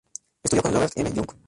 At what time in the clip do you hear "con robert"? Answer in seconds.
0.63-0.93